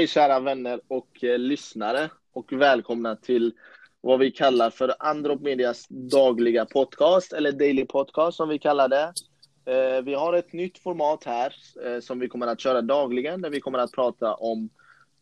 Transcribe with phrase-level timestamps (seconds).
[0.00, 3.52] Hej kära vänner och eh, lyssnare och välkomna till
[4.00, 9.12] vad vi kallar för Androp Medias dagliga podcast, eller daily podcast som vi kallar det.
[9.72, 11.54] Eh, vi har ett nytt format här
[11.84, 14.70] eh, som vi kommer att köra dagligen där vi kommer att prata om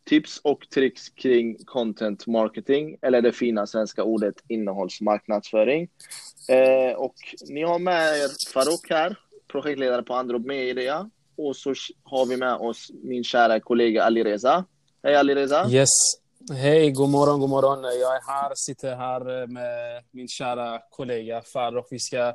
[0.05, 5.89] tips och tricks kring content marketing, eller det fina svenska ordet innehållsmarknadsföring.
[6.49, 7.15] Eh, och
[7.49, 9.15] ni har med er Farouk här,
[9.47, 11.09] projektledare på Androp Media.
[11.41, 14.65] Och så har vi med oss min kära kollega Alireza.
[15.03, 15.69] Hej Alireza!
[15.69, 15.89] Yes.
[16.51, 17.83] Hej, god morgon, god morgon.
[17.83, 21.87] Jag är här, sitter här med min kära kollega Farouk.
[21.89, 22.33] Vi ska,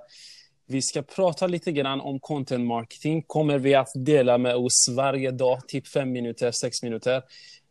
[0.67, 3.23] vi ska prata lite grann om content marketing.
[3.23, 7.23] Kommer vi att dela med oss varje dag, typ fem minuter, sex minuter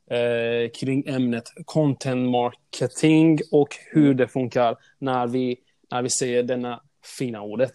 [0.09, 5.59] eh, kring ämnet content marketing och hur det funkar när vi,
[5.91, 6.81] när vi säger denna
[7.17, 7.71] fina ordet.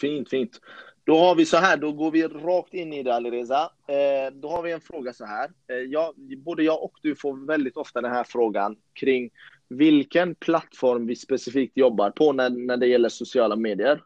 [0.00, 0.60] Fint, fint.
[1.06, 3.70] Då har vi så här, då går vi rakt in i det Alireza.
[3.88, 5.50] Eh, då har vi en fråga så här.
[5.70, 9.30] Eh, jag, både jag och du får väldigt ofta den här frågan kring
[9.68, 14.02] vilken plattform vi specifikt jobbar på när, när det gäller sociala medier.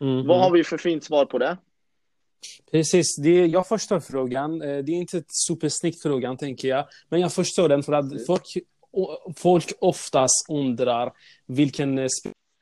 [0.00, 0.26] Mm.
[0.26, 1.56] Vad har vi för fint svar på det?
[2.70, 4.62] Precis, det, jag förstår frågan.
[4.62, 6.86] Eh, det är inte ett supersnyggt frågan, tänker jag.
[7.08, 8.42] Men jag förstår den för att folk,
[9.36, 11.12] folk oftast undrar
[11.46, 12.06] vilken eh,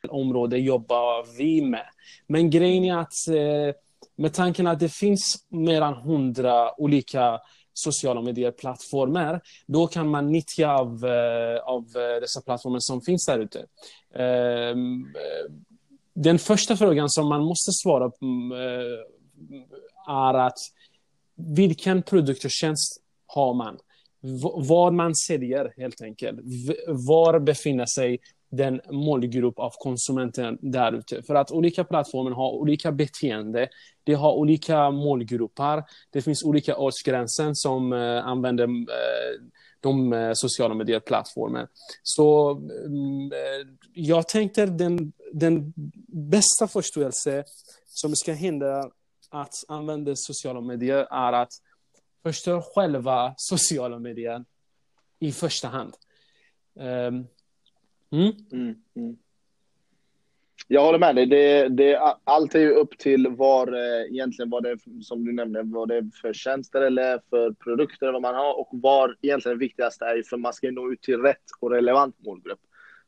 [0.09, 1.87] område jobbar vi med.
[2.27, 3.75] Men grejen är att eh,
[4.17, 7.41] med tanken att det finns mer än hundra olika
[7.73, 13.39] sociala medieplattformar, då kan man nyttja av, eh, av eh, dessa plattformar som finns där
[13.39, 13.67] ute.
[14.15, 15.06] Ehm,
[16.15, 18.53] den första frågan som man måste svara på mm,
[20.09, 20.59] är att
[21.37, 23.78] vilken produkt och tjänst har man?
[24.55, 26.41] Vad man säljer helt enkelt.
[26.87, 28.19] Var befinner sig
[28.51, 31.23] den målgrupp av konsumenten där ute.
[31.23, 33.69] För att olika plattformar har olika beteende.
[34.05, 35.84] De har olika målgrupper.
[36.11, 38.84] Det finns olika årsgränser som uh, använder uh,
[39.81, 41.69] de eh, sociala medieplattformarna.
[42.03, 42.50] Så
[42.87, 43.33] mm,
[43.93, 45.72] jag tänkte den, den
[46.09, 47.44] bästa förståelse
[47.87, 48.91] som ska hända
[49.31, 51.53] att använda sociala medier är att
[52.22, 54.44] förstå själva sociala medier
[55.21, 55.94] i första hand.
[56.81, 57.27] Ehm,
[58.12, 58.32] Mm?
[58.53, 59.16] Mm, mm.
[60.72, 61.26] Jag håller med dig.
[61.26, 65.32] Det, det, allt är ju upp till var eh, egentligen vad det är, som du
[65.32, 69.59] nämnde, vad det är för tjänster eller för produkter vad man har och var egentligen
[69.59, 72.60] det viktigaste är för man ska nå ut till rätt och relevant målgrupp.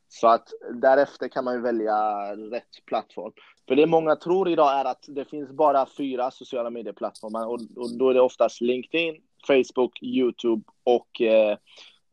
[0.07, 1.95] Så att därefter kan man ju välja
[2.35, 3.31] rätt plattform.
[3.67, 7.97] För det många tror idag är att det finns bara fyra sociala medieplattformar och, och
[7.97, 9.15] då är det oftast LinkedIn,
[9.47, 11.57] Facebook, YouTube och eh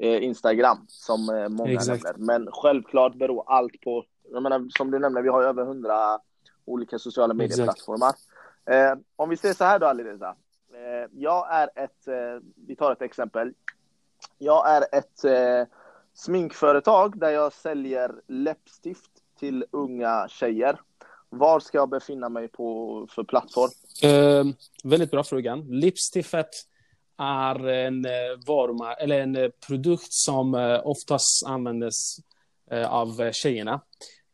[0.07, 2.05] Instagram som eh, många Exakt.
[2.05, 2.27] nämner.
[2.27, 6.19] Men självklart beror allt på, jag menar, som du nämnde, vi har över hundra
[6.65, 8.15] olika sociala medieplattformar.
[8.71, 10.37] Eh, om vi ser så här då Alireza.
[10.75, 13.53] Eh, jag är ett, eh, vi tar ett exempel.
[14.39, 15.25] Jag är ett
[16.15, 20.81] sminkföretag där jag säljer läppstift till unga tjejer.
[21.29, 23.71] Var ska jag befinna mig på för plattform?
[24.05, 25.55] Uh, väldigt bra fråga.
[25.55, 26.49] Lipstiftet
[27.21, 28.13] är en uh,
[28.47, 32.17] varumärke, eller en uh, produkt som uh, oftast används
[32.89, 33.81] av tjejerna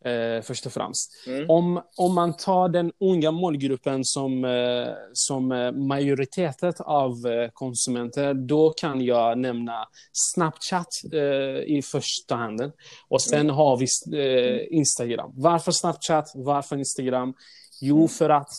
[0.06, 1.10] eh, först och främst.
[1.26, 1.50] Mm.
[1.50, 8.34] Om, om man tar den unga målgruppen som, eh, som eh, majoriteten av eh, konsumenter,
[8.34, 12.72] då kan jag nämna Snapchat eh, i första hand.
[13.08, 13.56] Och sen mm.
[13.56, 13.86] har vi
[14.18, 15.32] eh, Instagram.
[15.34, 16.32] Varför Snapchat?
[16.34, 17.34] Varför Instagram?
[17.80, 18.08] Jo, mm.
[18.08, 18.50] för att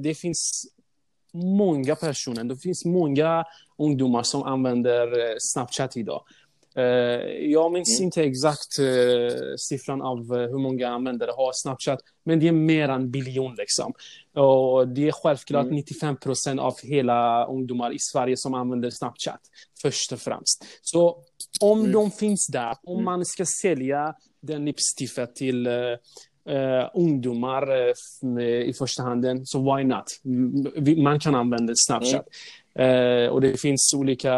[0.00, 0.64] det finns
[1.34, 3.44] många personer, det finns många
[3.78, 6.22] ungdomar som använder Snapchat idag.
[6.76, 8.04] Eh, jag minns mm.
[8.04, 13.10] inte exakt uh, siffran av hur många användare har Snapchat, men det är mer än
[13.10, 13.54] biljon.
[13.54, 13.92] Liksom.
[14.34, 15.76] Och det är självklart mm.
[15.76, 19.40] 95 procent av hela ungdomar i Sverige som använder Snapchat,
[19.82, 20.64] först och främst.
[20.82, 21.22] Så
[21.60, 21.92] om mm.
[21.92, 23.04] de finns där, om mm.
[23.04, 25.68] man ska sälja den lipstiftet till
[26.50, 27.68] uh, ungdomar
[28.40, 30.04] i första hand, så why not?
[30.96, 32.26] Man kan använda Snapchat.
[32.26, 32.32] Mm.
[32.74, 34.34] Eh, och det finns olika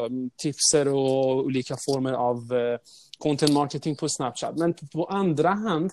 [0.00, 2.78] mm, tipser och olika former av eh,
[3.18, 4.56] content marketing på Snapchat.
[4.56, 5.90] Men på andra hand,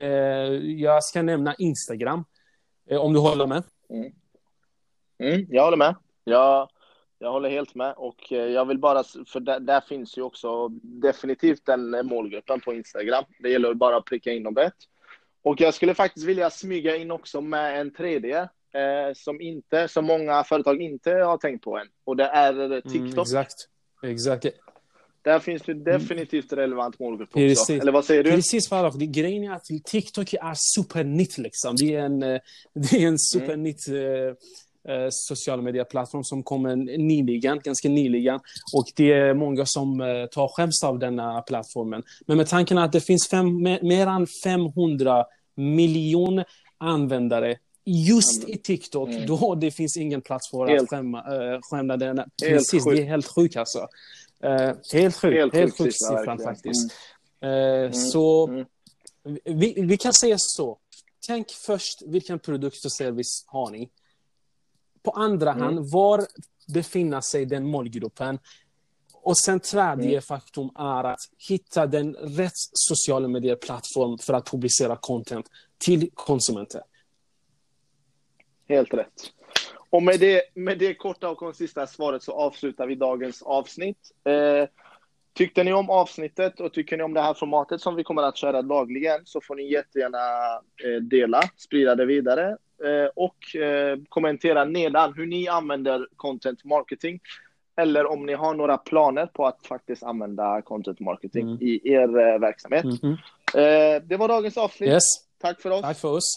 [0.00, 0.10] eh,
[0.80, 2.24] jag ska nämna Instagram.
[2.90, 3.62] Eh, om du håller med?
[3.90, 4.12] Mm.
[5.22, 5.94] Mm, jag håller med.
[6.24, 6.68] Jag,
[7.22, 10.68] jag håller helt med och eh, jag vill bara, för där, där, finns ju också
[10.82, 13.24] definitivt den målgruppen på Instagram.
[13.38, 14.74] Det gäller bara att pricka in dem rätt.
[15.42, 20.04] Och jag skulle faktiskt vilja smyga in också med en tredje eh, som, inte, som
[20.04, 21.86] många företag inte har tänkt på än.
[22.04, 23.02] Och det är mm, TikTok.
[23.02, 23.54] Mm, exakt.
[24.02, 24.46] exakt.
[25.22, 27.38] Där finns det definitivt relevant målgrupp också.
[27.38, 27.82] Precis.
[27.82, 28.30] Eller vad säger du?
[28.30, 28.94] Precis, Faraf.
[28.94, 31.76] Grejen är att TikTok är supernytt liksom.
[31.76, 32.40] Det är en, eh,
[32.72, 34.36] det är en supernytt mm.
[34.88, 38.40] Eh, sociala medieplattform som kommer nyligen, ganska nyligen.
[38.76, 42.02] Och det är många som eh, tar skäms av denna plattformen.
[42.26, 45.24] Men med tanken att det finns fem, mer än 500
[45.56, 46.44] miljoner
[46.78, 49.26] användare just i TikTok, mm.
[49.26, 52.22] då det finns ingen plats för helt, att skämma, äh, skämma den.
[52.42, 53.88] Precis, det är helt sjukt alltså.
[54.44, 56.92] Uh, helt sjukt, helt, helt sjukt siffran faktiskt.
[57.40, 57.84] Mm.
[57.84, 58.66] Uh, så mm.
[59.44, 60.78] Vi, vi, kan säga så.
[61.26, 63.90] Tänk först vilken produkt och service har ni?
[65.02, 65.62] På andra mm.
[65.62, 66.26] hand, var
[66.74, 68.38] befinner sig den målgruppen?
[69.22, 70.22] Och sen tredje mm.
[70.22, 75.46] faktum är att hitta den rätt sociala medier-plattform för att publicera content
[75.78, 76.82] till konsumenter.
[78.68, 79.32] Helt rätt.
[79.90, 83.98] Och med det, med det korta och konsista svaret så avslutar vi dagens avsnitt.
[84.24, 84.68] Eh,
[85.34, 88.36] tyckte ni om avsnittet och tycker ni om det här formatet som vi kommer att
[88.36, 90.18] köra dagligen så får ni jättegärna
[90.84, 92.56] eh, dela, sprida det vidare
[93.14, 97.20] och eh, kommentera nedan hur ni använder content marketing
[97.76, 101.58] eller om ni har några planer på att faktiskt använda content marketing mm.
[101.60, 102.84] i er eh, verksamhet.
[102.84, 104.00] Mm -hmm.
[104.04, 104.90] det var dagens avsnitt.
[104.90, 105.02] Yes.
[105.40, 105.82] Tack för oss.
[105.82, 106.36] Tack för oss.